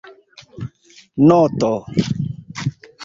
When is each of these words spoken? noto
noto 1.27 1.71